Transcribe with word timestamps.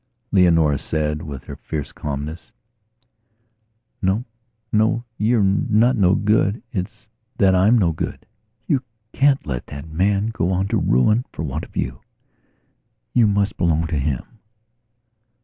Leonora 0.31 0.79
said, 0.79 1.21
with 1.21 1.43
her 1.43 1.55
fierce 1.55 1.91
calmness: 1.91 2.51
"No. 4.01 4.25
No. 4.71 5.03
You're 5.19 5.43
not 5.43 5.95
no 5.95 6.15
good. 6.15 6.63
It's 6.71 7.07
I 7.07 7.17
that 7.43 7.53
am 7.53 7.77
no 7.77 7.91
good. 7.91 8.25
You 8.65 8.81
can't 9.13 9.45
let 9.45 9.67
that 9.67 9.87
man 9.89 10.29
go 10.29 10.49
on 10.51 10.67
to 10.69 10.77
ruin 10.79 11.25
for 11.31 11.43
want 11.43 11.65
of 11.65 11.77
you. 11.77 12.01
You 13.13 13.27
must 13.27 13.57
belong 13.57 13.85
to 13.85 13.99
him." 13.99 14.23